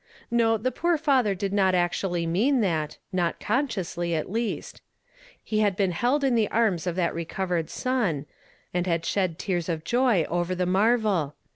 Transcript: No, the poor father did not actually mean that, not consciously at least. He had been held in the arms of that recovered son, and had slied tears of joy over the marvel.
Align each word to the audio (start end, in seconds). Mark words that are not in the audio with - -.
No, 0.31 0.57
the 0.57 0.71
poor 0.71 0.97
father 0.97 1.35
did 1.35 1.53
not 1.53 1.75
actually 1.75 2.25
mean 2.25 2.61
that, 2.61 2.97
not 3.13 3.39
consciously 3.39 4.15
at 4.15 4.31
least. 4.31 4.81
He 5.43 5.59
had 5.59 5.75
been 5.75 5.91
held 5.91 6.23
in 6.23 6.33
the 6.33 6.49
arms 6.49 6.87
of 6.87 6.95
that 6.95 7.13
recovered 7.13 7.69
son, 7.69 8.25
and 8.73 8.87
had 8.87 9.03
slied 9.05 9.37
tears 9.37 9.69
of 9.69 9.83
joy 9.83 10.23
over 10.23 10.55
the 10.55 10.65
marvel. 10.65 11.35